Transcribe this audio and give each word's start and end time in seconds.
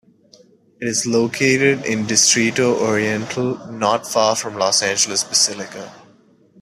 It 0.81 0.87
is 0.87 1.05
located 1.05 1.85
in 1.85 2.07
Distrito 2.07 2.75
Oriental 2.83 3.67
not 3.67 4.07
far 4.07 4.35
from 4.35 4.55
Los 4.55 4.81
Angeles 4.81 5.23
Basilica. 5.23 5.93